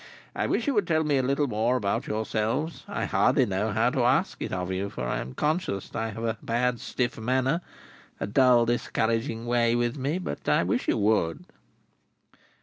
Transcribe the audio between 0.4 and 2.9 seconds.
wish you would tell me a little more about yourselves.